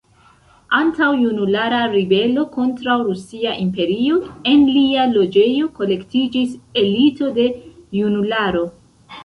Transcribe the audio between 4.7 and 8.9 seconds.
lia loĝejo kolektiĝis elito de junularo.